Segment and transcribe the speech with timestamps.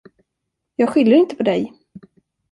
[0.75, 1.73] Jag skyller inte på dig.